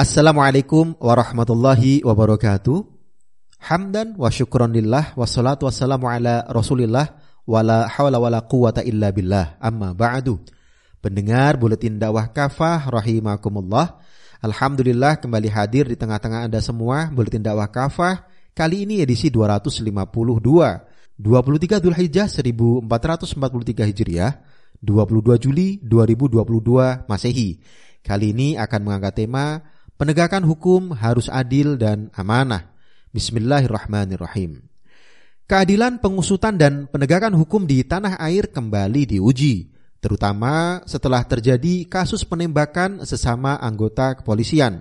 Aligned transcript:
Assalamualaikum 0.00 0.96
warahmatullahi 0.96 2.00
wabarakatuh. 2.00 2.88
Hamdan 3.68 4.16
wa 4.16 4.32
syukron 4.32 4.72
lillah 4.72 5.12
wassalatu 5.12 5.68
wassalamu 5.68 6.08
ala 6.08 6.40
rasulillah 6.48 7.20
wala 7.44 7.84
hawla 7.84 8.16
wala 8.16 8.40
quwata 8.40 8.80
illa 8.80 9.12
billah 9.12 9.60
amma 9.60 9.92
ba'du. 9.92 10.40
Pendengar 11.04 11.60
buletin 11.60 12.00
dakwah 12.00 12.32
kafah 12.32 12.88
rahimakumullah. 12.88 14.00
Alhamdulillah 14.40 15.20
kembali 15.20 15.52
hadir 15.52 15.84
di 15.84 16.00
tengah-tengah 16.00 16.48
Anda 16.48 16.64
semua 16.64 17.12
buletin 17.12 17.44
dakwah 17.44 17.68
kafah. 17.68 18.24
Kali 18.56 18.88
ini 18.88 19.04
edisi 19.04 19.28
252. 19.28 20.00
23 21.20 21.76
Dzulhijjah 21.76 22.24
1443 22.32 23.84
Hijriah, 23.84 24.32
22 24.80 25.44
Juli 25.44 25.76
2022 25.84 27.04
Masehi. 27.04 27.60
Kali 28.00 28.32
ini 28.32 28.56
akan 28.56 28.80
mengangkat 28.80 29.28
tema 29.28 29.60
Penegakan 30.00 30.48
hukum 30.48 30.96
harus 30.96 31.28
adil 31.28 31.76
dan 31.76 32.08
amanah. 32.16 32.72
Bismillahirrahmanirrahim. 33.12 34.64
Keadilan 35.44 36.00
pengusutan 36.00 36.56
dan 36.56 36.88
penegakan 36.88 37.36
hukum 37.36 37.68
di 37.68 37.84
tanah 37.84 38.16
air 38.16 38.48
kembali 38.48 39.04
diuji, 39.04 39.68
terutama 40.00 40.80
setelah 40.88 41.20
terjadi 41.28 41.84
kasus 41.84 42.24
penembakan 42.24 43.04
sesama 43.04 43.60
anggota 43.60 44.16
kepolisian. 44.16 44.80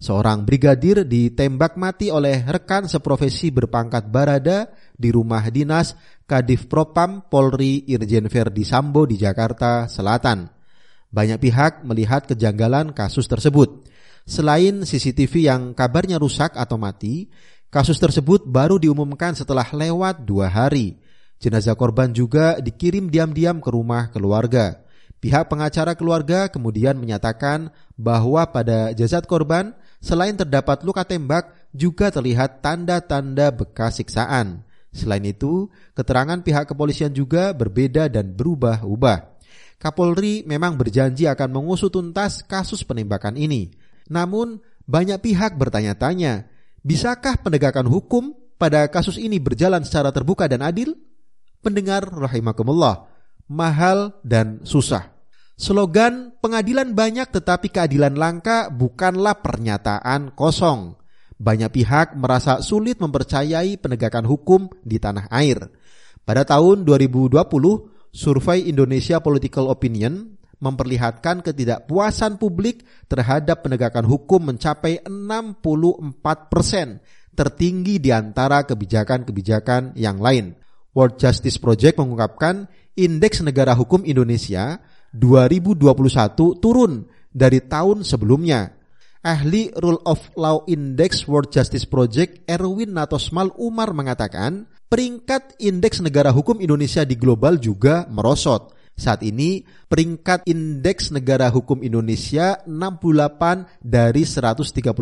Seorang 0.00 0.48
brigadir 0.48 1.04
ditembak 1.04 1.76
mati 1.76 2.08
oleh 2.08 2.48
rekan 2.48 2.88
seprofesi 2.88 3.52
berpangkat 3.52 4.08
Barada 4.08 4.72
di 4.96 5.12
rumah 5.12 5.44
dinas 5.52 5.92
Kadif 6.24 6.72
Propam 6.72 7.28
Polri 7.28 7.84
Irjen 7.84 8.32
Verdi 8.32 8.64
Sambo 8.64 9.04
di 9.04 9.20
Jakarta 9.20 9.92
Selatan. 9.92 10.48
Banyak 11.12 11.36
pihak 11.36 11.84
melihat 11.84 12.24
kejanggalan 12.24 12.96
kasus 12.96 13.28
tersebut. 13.28 13.92
Selain 14.24 14.88
CCTV 14.88 15.52
yang 15.52 15.76
kabarnya 15.76 16.16
rusak 16.16 16.56
atau 16.56 16.80
mati, 16.80 17.28
kasus 17.68 18.00
tersebut 18.00 18.48
baru 18.48 18.80
diumumkan 18.80 19.36
setelah 19.36 19.68
lewat 19.68 20.24
dua 20.24 20.48
hari. 20.48 20.96
Jenazah 21.36 21.76
korban 21.76 22.08
juga 22.08 22.56
dikirim 22.56 23.12
diam-diam 23.12 23.60
ke 23.60 23.68
rumah 23.68 24.08
keluarga. 24.08 24.80
Pihak 25.20 25.52
pengacara 25.52 25.92
keluarga 25.92 26.48
kemudian 26.48 26.96
menyatakan 26.96 27.68
bahwa 28.00 28.44
pada 28.48 28.96
jasad 28.96 29.28
korban 29.28 29.76
selain 30.00 30.36
terdapat 30.36 30.84
luka 30.84 31.04
tembak 31.04 31.52
juga 31.72 32.08
terlihat 32.08 32.64
tanda-tanda 32.64 33.52
bekas 33.52 34.00
siksaan. 34.00 34.64
Selain 34.88 35.24
itu, 35.24 35.68
keterangan 35.92 36.40
pihak 36.40 36.64
kepolisian 36.72 37.12
juga 37.12 37.52
berbeda 37.52 38.08
dan 38.08 38.32
berubah-ubah. 38.32 39.36
Kapolri 39.76 40.46
memang 40.48 40.80
berjanji 40.80 41.28
akan 41.28 41.60
mengusut 41.60 41.92
tuntas 41.92 42.40
kasus 42.46 42.86
penembakan 42.88 43.36
ini. 43.36 43.83
Namun 44.08 44.60
banyak 44.84 45.20
pihak 45.20 45.56
bertanya-tanya, 45.56 46.48
bisakah 46.84 47.40
penegakan 47.40 47.88
hukum 47.88 48.36
pada 48.60 48.88
kasus 48.92 49.16
ini 49.16 49.40
berjalan 49.40 49.84
secara 49.84 50.12
terbuka 50.12 50.44
dan 50.44 50.60
adil? 50.60 50.92
Pendengar 51.64 52.04
rahimakumullah, 52.12 53.08
mahal 53.48 54.20
dan 54.20 54.60
susah. 54.68 55.14
Slogan 55.54 56.34
pengadilan 56.42 56.92
banyak 56.92 57.30
tetapi 57.30 57.70
keadilan 57.70 58.18
langka 58.18 58.68
bukanlah 58.74 59.38
pernyataan 59.38 60.34
kosong. 60.34 60.98
Banyak 61.38 61.70
pihak 61.70 62.18
merasa 62.18 62.58
sulit 62.58 62.98
mempercayai 62.98 63.78
penegakan 63.78 64.26
hukum 64.26 64.66
di 64.82 64.98
tanah 64.98 65.30
air. 65.30 65.70
Pada 66.26 66.42
tahun 66.42 66.82
2020, 66.82 67.38
Survei 68.14 68.66
Indonesia 68.70 69.18
Political 69.18 69.70
Opinion 69.70 70.34
memperlihatkan 70.64 71.44
ketidakpuasan 71.44 72.40
publik 72.40 72.88
terhadap 73.04 73.60
penegakan 73.60 74.08
hukum 74.08 74.48
mencapai 74.48 75.04
64 75.04 76.48
persen, 76.48 77.04
tertinggi 77.36 78.00
di 78.00 78.08
antara 78.08 78.64
kebijakan-kebijakan 78.64 79.92
yang 80.00 80.16
lain. 80.16 80.56
World 80.96 81.20
Justice 81.20 81.60
Project 81.60 82.00
mengungkapkan 82.00 82.64
indeks 82.96 83.44
negara 83.44 83.76
hukum 83.76 84.06
Indonesia 84.08 84.80
2021 85.12 85.84
turun 86.62 87.04
dari 87.28 87.60
tahun 87.60 88.06
sebelumnya. 88.06 88.72
Ahli 89.24 89.72
Rule 89.72 90.04
of 90.04 90.20
Law 90.36 90.68
Index 90.68 91.24
World 91.24 91.48
Justice 91.48 91.88
Project 91.88 92.44
Erwin 92.44 92.92
Natosmal 92.92 93.56
Umar 93.56 93.96
mengatakan, 93.96 94.68
peringkat 94.92 95.56
indeks 95.64 96.04
negara 96.04 96.28
hukum 96.28 96.60
Indonesia 96.60 97.08
di 97.08 97.16
global 97.16 97.56
juga 97.56 98.04
merosot. 98.12 98.73
Saat 98.94 99.26
ini 99.26 99.66
peringkat 99.90 100.46
indeks 100.46 101.10
negara 101.10 101.50
hukum 101.50 101.82
Indonesia 101.82 102.62
68 102.62 103.82
dari 103.82 104.22
139 104.22 104.94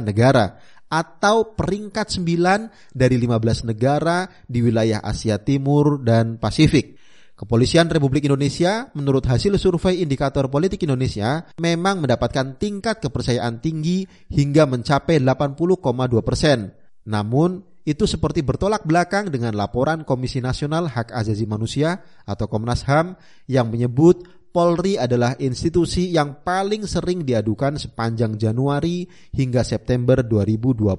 negara 0.00 0.56
atau 0.88 1.52
peringkat 1.52 2.16
9 2.16 2.96
dari 2.96 3.16
15 3.20 3.68
negara 3.68 4.24
di 4.48 4.64
wilayah 4.64 5.04
Asia 5.04 5.36
Timur 5.36 6.00
dan 6.00 6.40
Pasifik. 6.40 6.96
Kepolisian 7.36 7.92
Republik 7.92 8.24
Indonesia 8.24 8.88
menurut 8.96 9.28
hasil 9.28 9.60
survei 9.60 10.00
indikator 10.00 10.48
politik 10.48 10.88
Indonesia 10.88 11.44
memang 11.60 12.00
mendapatkan 12.00 12.56
tingkat 12.56 13.04
kepercayaan 13.04 13.60
tinggi 13.60 14.08
hingga 14.32 14.64
mencapai 14.64 15.20
80,2 15.20 16.24
persen. 16.24 16.72
Namun 17.04 17.75
itu 17.86 18.02
seperti 18.02 18.42
bertolak 18.42 18.82
belakang 18.82 19.30
dengan 19.30 19.54
laporan 19.54 20.02
Komisi 20.02 20.42
Nasional 20.42 20.90
Hak 20.90 21.14
Asasi 21.14 21.46
Manusia 21.46 22.02
atau 22.26 22.50
Komnas 22.50 22.82
HAM 22.82 23.14
yang 23.46 23.70
menyebut 23.70 24.26
Polri 24.50 24.96
adalah 24.96 25.36
institusi 25.36 26.16
yang 26.16 26.40
paling 26.40 26.88
sering 26.88 27.28
diadukan 27.28 27.76
sepanjang 27.76 28.40
Januari 28.40 29.04
hingga 29.36 29.60
September 29.60 30.24
2021. 30.24 30.96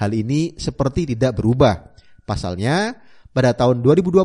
Hal 0.00 0.10
ini 0.10 0.56
seperti 0.56 1.14
tidak 1.14 1.36
berubah. 1.36 1.94
Pasalnya, 2.24 2.96
pada 3.28 3.52
tahun 3.52 3.84
2020 3.84 4.24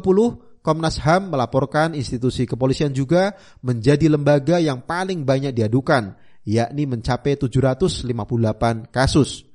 Komnas 0.64 0.96
HAM 1.04 1.28
melaporkan 1.36 1.92
institusi 1.92 2.48
kepolisian 2.48 2.96
juga 2.96 3.36
menjadi 3.60 4.08
lembaga 4.08 4.64
yang 4.64 4.80
paling 4.80 5.28
banyak 5.28 5.52
diadukan, 5.52 6.16
yakni 6.48 6.88
mencapai 6.88 7.36
758 7.36 8.88
kasus. 8.96 9.49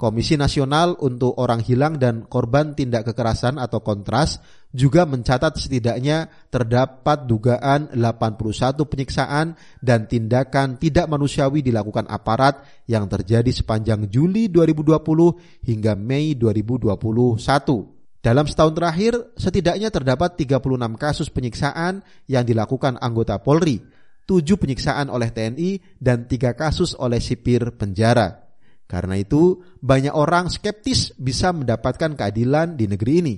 Komisi 0.00 0.40
Nasional 0.40 0.96
untuk 1.04 1.36
Orang 1.36 1.60
Hilang 1.60 2.00
dan 2.00 2.24
Korban 2.24 2.72
Tindak 2.72 3.12
Kekerasan 3.12 3.60
atau 3.60 3.84
Kontras 3.84 4.40
juga 4.72 5.04
mencatat 5.04 5.60
setidaknya 5.60 6.48
terdapat 6.48 7.28
dugaan 7.28 7.92
81 7.92 8.80
penyiksaan 8.88 9.60
dan 9.84 10.08
tindakan 10.08 10.80
tidak 10.80 11.04
manusiawi 11.04 11.60
dilakukan 11.60 12.08
aparat 12.08 12.64
yang 12.88 13.04
terjadi 13.12 13.52
sepanjang 13.52 14.08
Juli 14.08 14.48
2020 14.48 15.68
hingga 15.68 15.92
Mei 16.00 16.32
2021. 16.32 17.36
Dalam 18.24 18.48
setahun 18.48 18.72
terakhir, 18.72 19.36
setidaknya 19.36 19.92
terdapat 19.92 20.32
36 20.40 20.96
kasus 20.96 21.28
penyiksaan 21.28 22.00
yang 22.24 22.48
dilakukan 22.48 22.96
anggota 23.04 23.36
Polri, 23.36 23.84
7 24.24 24.56
penyiksaan 24.56 25.12
oleh 25.12 25.28
TNI, 25.28 26.00
dan 26.00 26.24
3 26.24 26.56
kasus 26.56 26.96
oleh 26.96 27.20
sipir 27.20 27.76
penjara. 27.76 28.49
Karena 28.90 29.14
itu, 29.14 29.62
banyak 29.78 30.10
orang 30.10 30.50
skeptis 30.50 31.14
bisa 31.14 31.54
mendapatkan 31.54 32.18
keadilan 32.18 32.74
di 32.74 32.90
negeri 32.90 33.12
ini. 33.22 33.34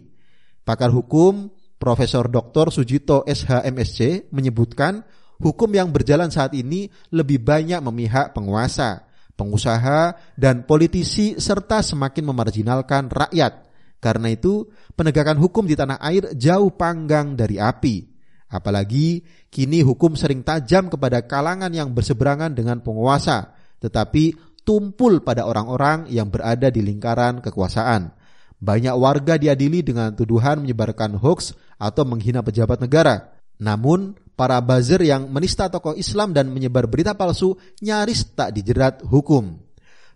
Pakar 0.65 0.89
hukum 0.89 1.53
Profesor 1.77 2.25
Dr. 2.33 2.73
Sujito 2.73 3.21
SHMSC 3.29 4.33
menyebutkan 4.33 5.05
hukum 5.45 5.69
yang 5.77 5.93
berjalan 5.93 6.33
saat 6.33 6.57
ini 6.57 6.89
lebih 7.13 7.45
banyak 7.45 7.85
memihak 7.85 8.33
penguasa, 8.33 9.05
pengusaha, 9.37 10.17
dan 10.41 10.65
politisi 10.65 11.37
serta 11.37 11.85
semakin 11.85 12.33
memarjinalkan 12.33 13.13
rakyat. 13.13 13.69
Karena 14.01 14.33
itu, 14.33 14.73
penegakan 14.97 15.37
hukum 15.37 15.69
di 15.69 15.77
tanah 15.77 16.01
air 16.01 16.33
jauh 16.33 16.73
panggang 16.73 17.37
dari 17.37 17.61
api. 17.61 18.09
Apalagi 18.49 19.21
kini 19.53 19.85
hukum 19.85 20.17
sering 20.17 20.41
tajam 20.41 20.89
kepada 20.89 21.29
kalangan 21.29 21.69
yang 21.69 21.93
berseberangan 21.93 22.57
dengan 22.57 22.81
penguasa, 22.81 23.53
tetapi 23.83 24.52
tumpul 24.63 25.23
pada 25.23 25.47
orang-orang 25.47 26.11
yang 26.11 26.31
berada 26.31 26.71
di 26.71 26.81
lingkaran 26.83 27.43
kekuasaan. 27.43 28.15
Banyak 28.63 28.95
warga 28.95 29.35
diadili 29.39 29.83
dengan 29.83 30.15
tuduhan 30.15 30.63
menyebarkan 30.63 31.19
hoax 31.19 31.59
atau 31.83 32.07
menghina 32.07 32.47
pejabat 32.47 32.79
negara. 32.79 33.35
Namun, 33.59 34.15
para 34.39 34.63
buzzer 34.63 35.03
yang 35.03 35.27
menista 35.27 35.67
tokoh 35.67 35.99
Islam 35.99 36.31
dan 36.31 36.51
menyebar 36.51 36.87
berita 36.87 37.15
palsu 37.19 37.59
nyaris 37.83 38.23
tak 38.35 38.55
dijerat 38.55 39.03
hukum. 39.03 39.59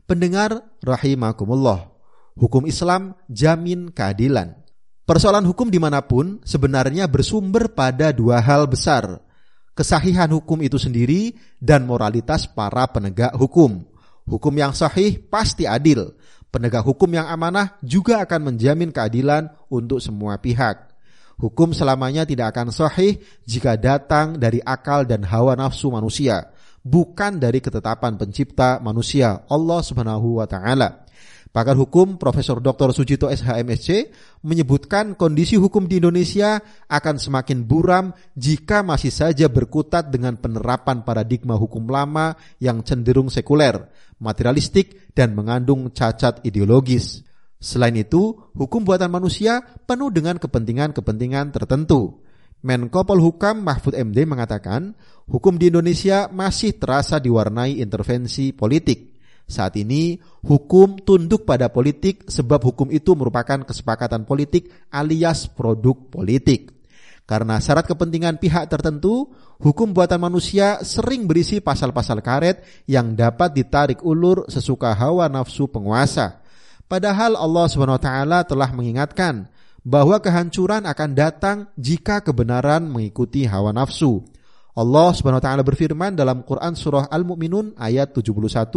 Pendengar 0.07 0.63
rahimakumullah, 0.79 1.91
hukum 2.39 2.71
Islam 2.71 3.19
jamin 3.27 3.91
keadilan. 3.91 4.55
Persoalan 5.07 5.47
hukum 5.47 5.71
di 5.71 5.79
mana 5.79 6.03
pun 6.03 6.43
sebenarnya 6.43 7.07
bersumber 7.07 7.71
pada 7.71 8.11
dua 8.11 8.43
hal 8.43 8.67
besar. 8.67 9.23
Kesahihan 9.75 10.31
hukum 10.31 10.63
itu 10.63 10.79
sendiri 10.79 11.35
dan 11.63 11.87
moralitas 11.87 12.47
para 12.51 12.87
penegak 12.91 13.31
hukum. 13.35 13.87
Hukum 14.27 14.55
yang 14.59 14.75
sahih 14.75 15.23
pasti 15.23 15.65
adil. 15.65 16.13
Penegak 16.51 16.83
hukum 16.83 17.11
yang 17.11 17.31
amanah 17.31 17.79
juga 17.83 18.23
akan 18.27 18.53
menjamin 18.53 18.91
keadilan 18.91 19.51
untuk 19.71 20.03
semua 20.03 20.39
pihak. 20.43 20.91
Hukum 21.37 21.71
selamanya 21.77 22.27
tidak 22.27 22.57
akan 22.57 22.73
sahih 22.73 23.21
jika 23.45 23.77
datang 23.77 24.41
dari 24.41 24.59
akal 24.65 25.05
dan 25.07 25.23
hawa 25.23 25.55
nafsu 25.55 25.93
manusia. 25.93 26.53
bukan 26.87 27.43
dari 27.43 27.59
ketetapan 27.59 28.15
pencipta 28.15 28.79
manusia 28.79 29.43
Allah 29.51 29.83
Subhanahu 29.83 30.39
wa 30.39 30.47
taala. 30.47 31.06
Pakar 31.57 31.73
hukum 31.73 32.21
Profesor 32.21 32.61
Dr. 32.61 32.93
Sujito 32.93 33.33
SHMSC 33.33 34.13
menyebutkan 34.45 35.17
kondisi 35.17 35.57
hukum 35.57 35.89
di 35.89 36.05
Indonesia 36.05 36.61
akan 36.85 37.17
semakin 37.17 37.65
buram 37.65 38.13
jika 38.37 38.85
masih 38.85 39.09
saja 39.09 39.49
berkutat 39.49 40.13
dengan 40.13 40.37
penerapan 40.37 41.01
paradigma 41.01 41.57
hukum 41.57 41.89
lama 41.89 42.37
yang 42.61 42.85
cenderung 42.85 43.33
sekuler, 43.33 43.89
materialistik, 44.21 45.09
dan 45.17 45.33
mengandung 45.33 45.89
cacat 45.97 46.45
ideologis. 46.45 47.25
Selain 47.57 47.97
itu, 47.97 48.37
hukum 48.53 48.85
buatan 48.85 49.09
manusia 49.09 49.65
penuh 49.89 50.13
dengan 50.13 50.37
kepentingan-kepentingan 50.37 51.57
tertentu. 51.57 52.21
Menko 52.69 53.09
Polhukam 53.09 53.65
Mahfud 53.65 53.97
MD 53.97 54.29
mengatakan, 54.29 54.93
hukum 55.25 55.57
di 55.57 55.73
Indonesia 55.73 56.29
masih 56.29 56.77
terasa 56.77 57.17
diwarnai 57.17 57.81
intervensi 57.81 58.53
politik 58.53 59.16
saat 59.47 59.79
ini 59.79 60.19
hukum 60.43 60.99
tunduk 60.99 61.47
pada 61.47 61.71
politik 61.71 62.27
sebab 62.27 62.59
hukum 62.67 62.91
itu 62.91 63.15
merupakan 63.15 63.63
kesepakatan 63.63 64.27
politik 64.27 64.69
alias 64.91 65.47
produk 65.47 65.95
politik. 66.11 66.75
Karena 67.27 67.59
syarat 67.59 67.91
kepentingan 67.91 68.39
pihak 68.39 68.71
tertentu, 68.71 69.31
hukum 69.59 69.91
buatan 69.91 70.23
manusia 70.23 70.79
sering 70.87 71.27
berisi 71.27 71.59
pasal-pasal 71.59 72.23
karet 72.23 72.63
yang 72.87 73.19
dapat 73.19 73.51
ditarik 73.51 73.99
ulur 74.07 74.47
sesuka 74.47 74.95
hawa 74.95 75.27
nafsu 75.27 75.67
penguasa. 75.67 76.43
Padahal 76.87 77.35
Allah 77.35 77.67
SWT 77.67 78.11
telah 78.47 78.71
mengingatkan 78.71 79.51
bahwa 79.83 80.23
kehancuran 80.23 80.87
akan 80.87 81.11
datang 81.19 81.57
jika 81.75 82.23
kebenaran 82.23 82.87
mengikuti 82.87 83.43
hawa 83.43 83.75
nafsu. 83.75 84.23
Allah 84.77 85.11
SWT 85.11 85.51
berfirman 85.67 86.15
dalam 86.15 86.47
Quran 86.47 86.79
surah 86.79 87.11
Al-Mu'minun 87.11 87.75
ayat 87.75 88.15
71, 88.15 88.71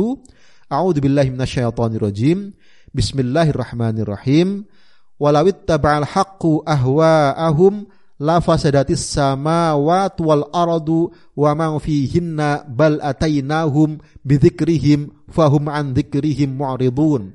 A'udzu 0.70 1.02
billahi 1.02 1.34
minasyaitonir 1.34 1.98
rajim. 1.98 2.54
Bismillahirrahmanirrahim. 2.94 4.70
Walawit 5.18 5.66
taba'al 5.66 6.06
haqqu 6.06 6.62
ahwa'ahum 6.62 7.90
la 8.22 8.38
fasadatis 8.38 9.02
samawati 9.02 10.22
wal 10.22 10.46
ardu 10.54 11.10
wa 11.34 11.58
ma 11.58 11.74
fihinna 11.82 12.70
bal 12.70 13.02
atainahum 13.02 13.98
bidzikrihim 14.22 15.10
fahum 15.34 15.74
an 15.74 15.98
dzikrihim 15.98 16.54
mu'ridun. 16.54 17.34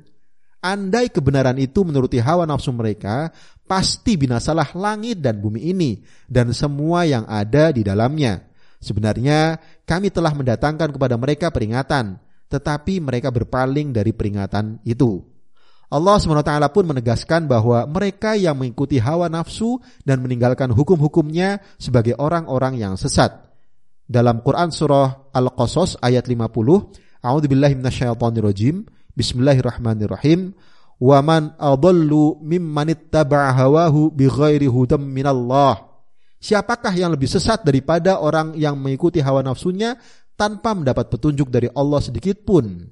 Andai 0.63 1.11
kebenaran 1.11 1.59
itu 1.59 1.83
menuruti 1.83 2.23
hawa 2.23 2.47
nafsu 2.47 2.71
mereka, 2.71 3.35
pasti 3.67 4.15
binasalah 4.15 4.71
langit 4.79 5.19
dan 5.19 5.43
bumi 5.43 5.75
ini 5.75 5.99
dan 6.31 6.55
semua 6.55 7.03
yang 7.03 7.27
ada 7.27 7.75
di 7.75 7.83
dalamnya. 7.83 8.47
Sebenarnya 8.79 9.59
kami 9.83 10.07
telah 10.07 10.31
mendatangkan 10.31 10.95
kepada 10.95 11.19
mereka 11.19 11.51
peringatan, 11.51 12.24
tetapi 12.49 13.01
mereka 13.01 13.33
berpaling 13.33 13.91
dari 13.91 14.13
peringatan 14.13 14.81
itu. 14.85 15.21
Allah 15.85 16.17
SWT 16.17 16.51
pun 16.73 16.85
menegaskan 16.89 17.45
bahwa 17.45 17.85
mereka 17.85 18.33
yang 18.33 18.57
mengikuti 18.57 18.97
hawa 18.97 19.29
nafsu 19.29 19.77
dan 20.01 20.17
meninggalkan 20.19 20.73
hukum-hukumnya 20.73 21.61
sebagai 21.77 22.17
orang-orang 22.17 22.81
yang 22.81 22.93
sesat. 22.97 23.31
Dalam 24.05 24.41
Quran 24.41 24.69
surah 24.69 25.33
Al-Qasas 25.33 25.97
ayat 26.01 26.25
50, 26.25 26.45
A'udzubillahi 27.25 27.73
minasyaitonirrajim. 27.77 28.85
Bismillahirrahmanirrahim. 29.17 30.53
Wa 31.01 31.19
man 31.25 31.57
adallu 31.57 32.37
mimman 32.41 32.93
ittaba'a 32.93 33.53
hawahu 33.53 34.13
bighairi 34.13 34.69
hudam 34.69 35.01
minallah. 35.01 35.95
Siapakah 36.37 36.93
yang 36.93 37.09
lebih 37.09 37.25
sesat 37.25 37.65
daripada 37.65 38.21
orang 38.21 38.53
yang 38.53 38.77
mengikuti 38.77 39.17
hawa 39.17 39.41
nafsunya 39.41 39.97
tanpa 40.35 40.75
mendapat 40.75 41.07
petunjuk 41.07 41.47
dari 41.47 41.71
Allah 41.71 42.03
sedikit 42.03 42.43
pun. 42.43 42.91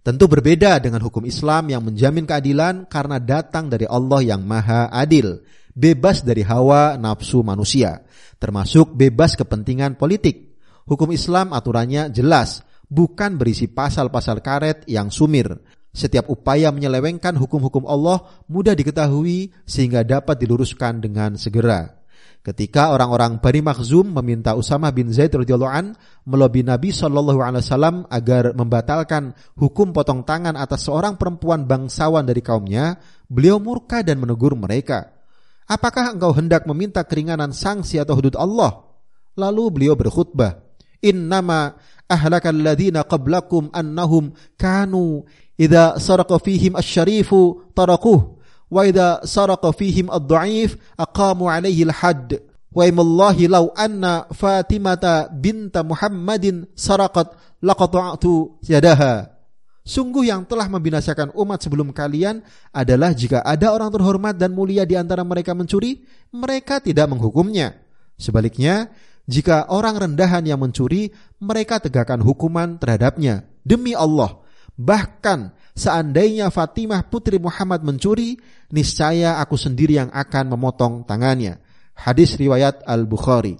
Tentu 0.00 0.26
berbeda 0.26 0.80
dengan 0.80 1.04
hukum 1.04 1.22
Islam 1.28 1.70
yang 1.70 1.84
menjamin 1.84 2.24
keadilan 2.24 2.88
karena 2.88 3.20
datang 3.20 3.68
dari 3.68 3.84
Allah 3.84 4.20
yang 4.24 4.42
maha 4.42 4.88
adil, 4.88 5.44
bebas 5.76 6.24
dari 6.24 6.40
hawa 6.40 6.96
nafsu 6.96 7.44
manusia, 7.44 8.02
termasuk 8.40 8.96
bebas 8.96 9.36
kepentingan 9.36 10.00
politik. 10.00 10.56
Hukum 10.88 11.12
Islam 11.12 11.52
aturannya 11.52 12.08
jelas, 12.10 12.64
bukan 12.88 13.36
berisi 13.36 13.68
pasal-pasal 13.68 14.40
karet 14.40 14.88
yang 14.88 15.12
sumir. 15.12 15.60
Setiap 15.92 16.32
upaya 16.32 16.72
menyelewengkan 16.72 17.36
hukum-hukum 17.36 17.84
Allah 17.84 18.24
mudah 18.48 18.72
diketahui 18.72 19.52
sehingga 19.68 20.00
dapat 20.00 20.40
diluruskan 20.40 21.04
dengan 21.04 21.36
segera. 21.36 21.99
Ketika 22.40 22.96
orang-orang 22.96 23.36
Bani 23.36 23.60
Makhzum 23.60 24.16
meminta 24.16 24.56
Usama 24.56 24.88
bin 24.88 25.12
Zaid 25.12 25.36
radhiyallahu 25.36 25.68
an 25.68 25.92
melobi 26.24 26.64
Nabi 26.64 26.88
Shallallahu 26.88 27.36
alaihi 27.36 27.60
wasallam 27.60 28.08
agar 28.08 28.56
membatalkan 28.56 29.36
hukum 29.60 29.92
potong 29.92 30.24
tangan 30.24 30.56
atas 30.56 30.88
seorang 30.88 31.20
perempuan 31.20 31.68
bangsawan 31.68 32.24
dari 32.24 32.40
kaumnya, 32.40 32.96
beliau 33.28 33.60
murka 33.60 34.00
dan 34.00 34.24
menegur 34.24 34.56
mereka. 34.56 35.12
Apakah 35.68 36.16
engkau 36.16 36.32
hendak 36.32 36.64
meminta 36.64 37.04
keringanan 37.04 37.52
sanksi 37.52 38.00
atau 38.00 38.16
hudud 38.16 38.32
Allah? 38.40 38.88
Lalu 39.36 39.64
beliau 39.76 39.92
berkhutbah, 39.92 40.64
"Innama 41.04 41.76
ahlakal 42.08 42.56
ladzina 42.56 43.04
qablakum 43.04 43.68
annahum 43.76 44.32
kanu 44.56 45.28
idza 45.60 46.00
saraqa 46.00 46.40
fihim 46.40 46.72
asy-syarifu 46.72 47.68
tarakuh 47.76 48.39
wa 48.70 48.86
idza 48.86 49.26
saraqa 49.26 49.74
fihim 49.74 50.08
ad-dha'if 50.08 50.78
aqamu 50.94 51.50
alaihi 51.50 51.90
al-hadd 51.90 52.38
wa 52.70 52.86
imallahi 52.86 53.50
law 53.50 53.74
anna 53.74 54.30
Fatimata 54.30 55.26
binta 55.28 55.82
Muhammadin 55.82 56.70
Sungguh 59.80 60.22
yang 60.28 60.46
telah 60.46 60.70
membinasakan 60.70 61.34
umat 61.34 61.66
sebelum 61.66 61.90
kalian 61.90 62.46
adalah 62.70 63.10
jika 63.10 63.42
ada 63.42 63.74
orang 63.74 63.90
terhormat 63.90 64.38
dan 64.38 64.54
mulia 64.54 64.86
di 64.86 64.94
antara 64.94 65.26
mereka 65.26 65.50
mencuri, 65.50 66.04
mereka 66.30 66.78
tidak 66.78 67.10
menghukumnya. 67.10 67.74
Sebaliknya, 68.14 68.92
jika 69.24 69.66
orang 69.72 69.98
rendahan 69.98 70.46
yang 70.46 70.60
mencuri, 70.62 71.10
mereka 71.42 71.80
tegakkan 71.82 72.20
hukuman 72.22 72.76
terhadapnya. 72.76 73.48
Demi 73.66 73.96
Allah, 73.96 74.38
bahkan 74.76 75.56
seandainya 75.80 76.52
Fatimah 76.52 77.08
putri 77.08 77.40
Muhammad 77.40 77.80
mencuri, 77.80 78.36
niscaya 78.68 79.40
aku 79.40 79.56
sendiri 79.56 79.96
yang 79.96 80.12
akan 80.12 80.52
memotong 80.52 81.08
tangannya. 81.08 81.56
Hadis 81.96 82.36
riwayat 82.36 82.84
Al-Bukhari. 82.84 83.56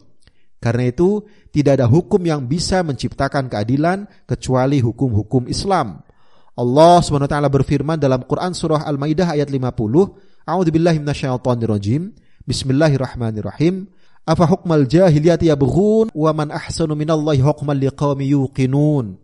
Karena 0.60 0.92
itu, 0.92 1.24
tidak 1.48 1.80
ada 1.80 1.88
hukum 1.88 2.20
yang 2.20 2.44
bisa 2.44 2.84
menciptakan 2.84 3.48
keadilan 3.48 4.04
kecuali 4.28 4.84
hukum-hukum 4.84 5.48
Islam. 5.48 6.04
Allah 6.52 7.00
SWT 7.00 7.32
berfirman 7.48 7.96
dalam 7.96 8.20
Quran 8.28 8.52
surah 8.52 8.84
Al-Maidah 8.84 9.32
ayat 9.32 9.48
50, 9.48 10.44
A'udzu 10.44 10.70
billahi 10.70 11.00
minasyaitonir 11.00 11.72
Bismillahirrahmanirrahim. 12.44 13.88
Afa 14.28 14.44
hukmal 14.44 14.84
jahiliyati 14.84 15.48
yabghun 15.48 16.12
wa 16.12 16.30
man 16.36 16.52
ahsanu 16.52 16.92
minallahi 16.92 17.40
hukman 17.40 17.80
liqaumi 17.80 18.36
yuqinun. 18.36 19.16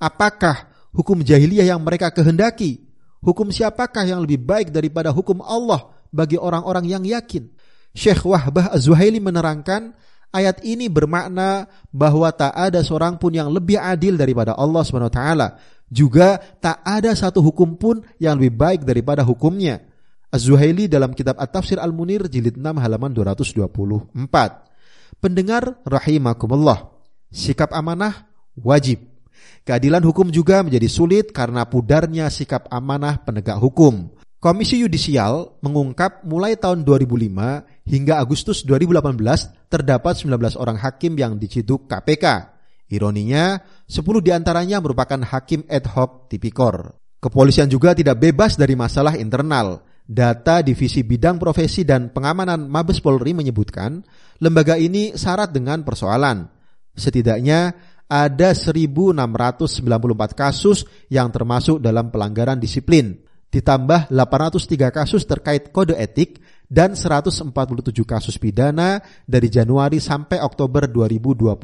Apakah 0.00 0.67
hukum 0.92 1.20
jahiliyah 1.20 1.74
yang 1.74 1.80
mereka 1.82 2.12
kehendaki. 2.12 2.84
Hukum 3.18 3.50
siapakah 3.50 4.06
yang 4.06 4.22
lebih 4.22 4.38
baik 4.38 4.70
daripada 4.70 5.10
hukum 5.10 5.42
Allah 5.42 5.90
bagi 6.14 6.38
orang-orang 6.38 6.86
yang 6.86 7.02
yakin? 7.02 7.50
Syekh 7.90 8.22
Wahbah 8.22 8.70
Az-Zuhaili 8.70 9.18
menerangkan 9.18 9.90
ayat 10.30 10.62
ini 10.62 10.86
bermakna 10.86 11.66
bahwa 11.90 12.30
tak 12.30 12.54
ada 12.54 12.78
seorang 12.84 13.18
pun 13.18 13.34
yang 13.34 13.50
lebih 13.50 13.74
adil 13.74 14.14
daripada 14.14 14.54
Allah 14.54 14.86
SWT. 14.86 15.22
Juga 15.88 16.36
tak 16.60 16.84
ada 16.84 17.10
satu 17.16 17.40
hukum 17.40 17.74
pun 17.80 18.04
yang 18.20 18.36
lebih 18.36 18.54
baik 18.54 18.80
daripada 18.84 19.24
hukumnya. 19.24 19.82
Az-Zuhaili 20.28 20.86
dalam 20.92 21.16
kitab 21.16 21.40
At-Tafsir 21.40 21.80
Al-Munir 21.80 22.28
jilid 22.28 22.60
6 22.60 22.62
halaman 22.76 23.10
224. 23.16 24.12
Pendengar 25.18 25.80
rahimakumullah. 25.88 26.92
Sikap 27.32 27.72
amanah 27.72 28.28
wajib 28.52 29.07
Keadilan 29.66 30.02
hukum 30.04 30.28
juga 30.28 30.60
menjadi 30.62 30.86
sulit 30.90 31.30
karena 31.30 31.66
pudarnya 31.66 32.28
sikap 32.28 32.66
amanah 32.70 33.22
penegak 33.22 33.58
hukum. 33.58 34.12
Komisi 34.38 34.78
Yudisial 34.78 35.58
mengungkap 35.66 36.22
mulai 36.22 36.54
tahun 36.54 36.86
2005 36.86 37.90
hingga 37.90 38.22
Agustus 38.22 38.62
2018 38.62 39.18
terdapat 39.66 40.14
19 40.14 40.54
orang 40.54 40.78
hakim 40.78 41.18
yang 41.18 41.34
diciduk 41.42 41.90
KPK. 41.90 42.54
Ironinya, 42.88 43.58
10 43.90 44.00
di 44.22 44.30
antaranya 44.30 44.78
merupakan 44.78 45.18
hakim 45.20 45.66
ad 45.66 45.90
hoc 45.90 46.30
tipikor. 46.30 46.94
Kepolisian 47.18 47.66
juga 47.66 47.98
tidak 47.98 48.22
bebas 48.22 48.54
dari 48.54 48.78
masalah 48.78 49.18
internal. 49.18 49.82
Data 50.08 50.64
Divisi 50.64 51.04
Bidang 51.04 51.36
Profesi 51.36 51.84
dan 51.84 52.08
Pengamanan 52.14 52.64
Mabes 52.64 53.02
Polri 53.04 53.36
menyebutkan 53.36 54.00
lembaga 54.40 54.78
ini 54.78 55.12
syarat 55.18 55.52
dengan 55.52 55.84
persoalan. 55.84 56.48
Setidaknya 56.96 57.76
ada 58.08 58.56
1694 58.56 59.20
kasus 60.32 60.88
yang 61.12 61.28
termasuk 61.28 61.84
dalam 61.84 62.08
pelanggaran 62.08 62.56
disiplin, 62.56 63.20
ditambah 63.52 64.08
803 64.08 64.88
kasus 64.88 65.28
terkait 65.28 65.68
kode 65.68 65.92
etik 65.92 66.40
dan 66.68 66.96
147 66.96 67.52
kasus 68.04 68.36
pidana 68.40 69.00
dari 69.28 69.52
Januari 69.52 70.00
sampai 70.00 70.40
Oktober 70.40 70.88
2021. 70.88 71.60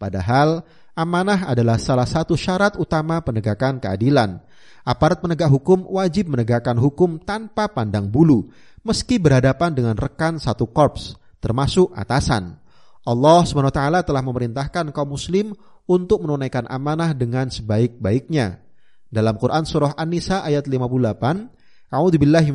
Padahal 0.00 0.64
amanah 0.96 1.48
adalah 1.48 1.76
salah 1.76 2.08
satu 2.08 2.36
syarat 2.36 2.80
utama 2.80 3.20
penegakan 3.20 3.80
keadilan. 3.80 4.40
Aparat 4.82 5.22
penegak 5.22 5.52
hukum 5.52 5.86
wajib 5.92 6.32
menegakkan 6.32 6.74
hukum 6.74 7.20
tanpa 7.22 7.70
pandang 7.70 8.10
bulu, 8.10 8.50
meski 8.82 9.20
berhadapan 9.20 9.76
dengan 9.76 9.94
rekan 9.94 10.42
satu 10.42 10.66
korps, 10.72 11.14
termasuk 11.38 11.94
atasan. 11.94 12.61
Allah 13.02 13.42
SWT 13.42 14.06
telah 14.06 14.22
memerintahkan 14.22 14.94
kaum 14.94 15.18
muslim 15.18 15.58
untuk 15.90 16.22
menunaikan 16.22 16.70
amanah 16.70 17.10
dengan 17.10 17.50
sebaik-baiknya. 17.50 18.62
Dalam 19.10 19.34
Quran 19.42 19.66
surah 19.66 19.98
An-Nisa 19.98 20.46
ayat 20.46 20.70
58, 20.70 21.90
A'udzubillahi. 21.90 22.54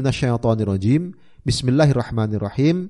Bismillahirrahmanirrahim. 1.43 2.89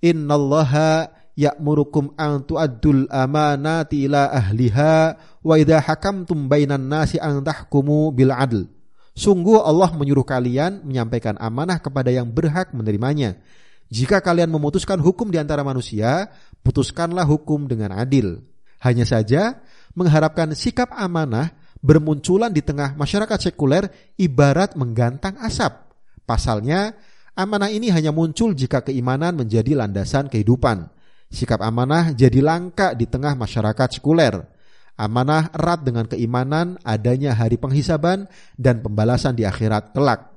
Innallaha 0.00 1.12
ya'murukum 1.36 2.16
an 2.16 2.42
tu'addul 2.42 3.06
amanati 3.12 4.08
ila 4.08 4.32
ahliha 4.32 5.16
wa 5.44 5.54
idza 5.60 5.84
hakamtum 5.84 6.48
bainan 6.48 6.88
nasi 6.88 7.20
an 7.20 7.44
tahkumu 7.44 8.10
bil 8.16 8.32
adl. 8.32 8.64
Sungguh 9.14 9.62
Allah 9.62 9.94
menyuruh 9.94 10.26
kalian 10.26 10.82
menyampaikan 10.82 11.38
amanah 11.38 11.78
kepada 11.78 12.10
yang 12.10 12.26
berhak 12.26 12.74
menerimanya. 12.74 13.38
Jika 13.92 14.24
kalian 14.24 14.50
memutuskan 14.50 14.98
hukum 14.98 15.28
di 15.28 15.36
antara 15.36 15.60
manusia, 15.60 16.32
putuskanlah 16.64 17.28
hukum 17.28 17.68
dengan 17.68 17.94
adil. 17.94 18.42
Hanya 18.80 19.08
saja 19.08 19.64
mengharapkan 19.96 20.52
sikap 20.52 20.92
amanah 20.92 21.56
bermunculan 21.84 22.52
di 22.52 22.64
tengah 22.64 22.96
masyarakat 22.96 23.52
sekuler 23.52 23.88
ibarat 24.16 24.76
menggantang 24.76 25.36
asap. 25.40 25.84
Pasalnya, 26.24 26.96
amanah 27.36 27.68
ini 27.68 27.92
hanya 27.92 28.10
muncul 28.10 28.56
jika 28.56 28.80
keimanan 28.80 29.36
menjadi 29.36 29.76
landasan 29.76 30.32
kehidupan. 30.32 30.88
Sikap 31.28 31.60
amanah 31.60 32.16
jadi 32.16 32.40
langka 32.40 32.96
di 32.96 33.04
tengah 33.04 33.36
masyarakat 33.36 34.00
sekuler. 34.00 34.42
Amanah 34.94 35.50
erat 35.50 35.82
dengan 35.82 36.06
keimanan 36.06 36.78
adanya 36.86 37.34
hari 37.34 37.58
penghisaban 37.58 38.30
dan 38.54 38.80
pembalasan 38.80 39.34
di 39.34 39.42
akhirat 39.42 39.90
kelak. 39.90 40.33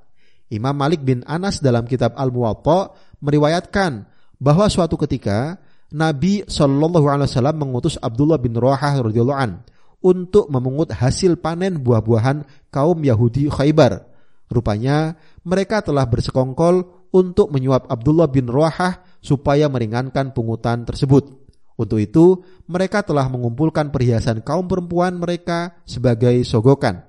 Imam 0.47 0.75
Malik 0.75 1.03
bin 1.03 1.23
Anas 1.27 1.59
dalam 1.59 1.83
kitab 1.83 2.15
Al-Muwatta 2.15 2.95
meriwayatkan 3.19 4.07
bahwa 4.39 4.65
suatu 4.71 4.95
ketika 4.95 5.59
Nabi 5.91 6.43
Shallallahu 6.47 7.07
Alaihi 7.07 7.31
Wasallam 7.31 7.57
mengutus 7.63 7.95
Abdullah 7.99 8.39
bin 8.39 8.55
Rawahah 8.55 9.07
radhiyallahu 9.07 9.39
an 9.39 9.63
untuk 10.03 10.47
memungut 10.51 10.93
hasil 10.93 11.39
panen 11.39 11.79
buah-buahan 11.81 12.47
kaum 12.71 12.99
Yahudi 13.01 13.51
Khaybar. 13.51 14.03
Rupanya 14.47 15.19
mereka 15.43 15.83
telah 15.83 16.07
bersekongkol 16.07 16.87
untuk 17.11 17.51
menyuap 17.51 17.87
Abdullah 17.91 18.31
bin 18.31 18.47
Rawahah 18.47 19.03
supaya 19.19 19.67
meringankan 19.67 20.31
pungutan 20.31 20.87
tersebut. 20.87 21.47
Untuk 21.77 22.01
itu, 22.01 22.41
mereka 22.65 23.05
telah 23.05 23.29
mengumpulkan 23.29 23.93
perhiasan 23.93 24.41
kaum 24.41 24.65
perempuan 24.65 25.13
mereka 25.19 25.77
sebagai 25.85 26.41
sogokan. 26.41 27.05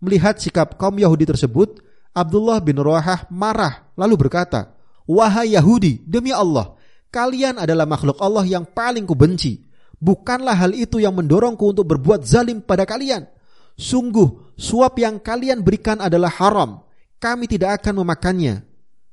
Melihat 0.00 0.40
sikap 0.40 0.80
kaum 0.80 0.96
Yahudi 0.96 1.28
tersebut, 1.28 1.82
Abdullah 2.18 2.58
bin 2.58 2.74
Rawahah 2.82 3.30
marah 3.30 3.86
lalu 3.94 4.26
berkata, 4.26 4.74
Wahai 5.08 5.56
Yahudi, 5.56 6.04
demi 6.04 6.34
Allah, 6.34 6.76
kalian 7.08 7.56
adalah 7.62 7.88
makhluk 7.88 8.20
Allah 8.20 8.44
yang 8.44 8.66
paling 8.68 9.08
kubenci. 9.08 9.64
Bukanlah 9.98 10.54
hal 10.54 10.76
itu 10.76 11.00
yang 11.00 11.16
mendorongku 11.16 11.64
untuk 11.64 11.88
berbuat 11.88 12.22
zalim 12.28 12.60
pada 12.60 12.84
kalian. 12.84 13.24
Sungguh, 13.78 14.54
suap 14.58 15.00
yang 15.00 15.16
kalian 15.22 15.64
berikan 15.64 15.98
adalah 16.02 16.28
haram. 16.28 16.84
Kami 17.18 17.48
tidak 17.50 17.82
akan 17.82 18.04
memakannya. 18.04 18.62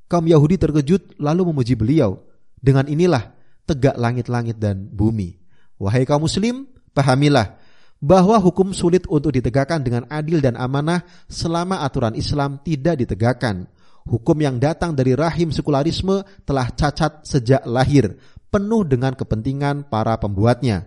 Kaum 0.05 0.25
Yahudi 0.29 0.61
terkejut 0.61 1.17
lalu 1.17 1.41
memuji 1.49 1.73
beliau. 1.73 2.21
Dengan 2.59 2.85
inilah 2.85 3.33
tegak 3.65 3.97
langit-langit 3.97 4.61
dan 4.61 4.85
bumi. 4.89 5.41
Wahai 5.81 6.05
kaum 6.05 6.25
muslim, 6.25 6.69
pahamilah 6.93 7.57
bahwa 8.05 8.37
hukum 8.37 8.69
sulit 8.69 9.09
untuk 9.09 9.33
ditegakkan 9.33 9.81
dengan 9.81 10.05
adil 10.13 10.37
dan 10.37 10.53
amanah 10.53 11.01
selama 11.25 11.81
aturan 11.81 12.13
Islam 12.13 12.61
tidak 12.61 13.01
ditegakkan. 13.01 13.65
Hukum 14.05 14.37
yang 14.37 14.61
datang 14.61 14.93
dari 14.93 15.17
rahim 15.17 15.49
sekularisme 15.49 16.21
telah 16.45 16.69
cacat 16.69 17.25
sejak 17.25 17.65
lahir, 17.65 18.13
penuh 18.53 18.85
dengan 18.85 19.17
kepentingan 19.17 19.89
para 19.89 20.13
pembuatnya. 20.21 20.85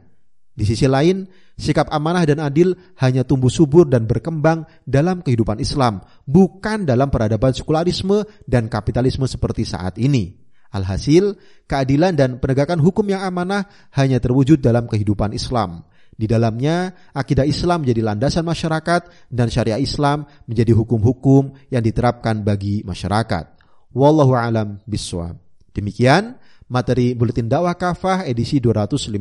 Di 0.54 0.62
sisi 0.62 0.86
lain, 0.86 1.26
sikap 1.58 1.90
amanah 1.90 2.22
dan 2.22 2.38
adil 2.38 2.78
hanya 3.02 3.26
tumbuh 3.26 3.50
subur 3.50 3.90
dan 3.90 4.06
berkembang 4.06 4.70
dalam 4.86 5.18
kehidupan 5.18 5.58
Islam, 5.58 5.98
bukan 6.22 6.86
dalam 6.86 7.10
peradaban 7.10 7.50
sekularisme 7.50 8.22
dan 8.46 8.70
kapitalisme 8.70 9.26
seperti 9.26 9.66
saat 9.66 9.98
ini. 9.98 10.38
Alhasil, 10.70 11.34
keadilan 11.66 12.14
dan 12.14 12.38
penegakan 12.38 12.78
hukum 12.78 13.06
yang 13.10 13.26
amanah 13.26 13.66
hanya 13.98 14.22
terwujud 14.22 14.62
dalam 14.62 14.86
kehidupan 14.86 15.34
Islam. 15.34 15.87
Di 16.18 16.26
dalamnya, 16.26 16.90
akidah 17.14 17.46
Islam 17.46 17.86
menjadi 17.86 18.02
landasan 18.02 18.42
masyarakat 18.42 19.30
dan 19.30 19.46
syariah 19.46 19.78
Islam 19.78 20.26
menjadi 20.50 20.74
hukum-hukum 20.74 21.54
yang 21.70 21.78
diterapkan 21.78 22.42
bagi 22.42 22.82
masyarakat. 22.82 23.54
Wallahu 23.94 24.34
alam 24.34 24.82
biswab. 24.82 25.38
Demikian 25.70 26.34
materi 26.66 27.14
Buletin 27.14 27.46
Dakwah 27.46 27.78
Kafah 27.78 28.26
edisi 28.26 28.58
252. 28.58 29.14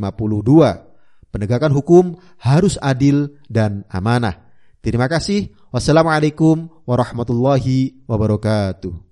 Penegakan 1.29 1.71
hukum 1.77 2.17
harus 2.41 2.81
adil 2.81 3.29
dan 3.45 3.85
amanah. 3.93 4.49
Terima 4.81 5.05
kasih. 5.05 5.53
Wassalamualaikum 5.69 6.65
warahmatullahi 6.81 8.01
wabarakatuh. 8.09 9.06